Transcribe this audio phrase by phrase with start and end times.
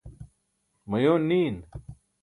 [0.89, 1.55] mayoon niin